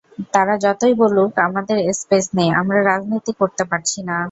তারা 0.33 0.53
যতই 0.65 0.93
বলুক 1.01 1.31
আমাদের 1.47 1.77
স্পেস 1.99 2.25
নেই, 2.37 2.49
আমরা 2.61 2.79
রাজনীতি 2.81 3.31
করতে 3.39 3.63
পারছি 3.71 3.99
না। 4.09 4.17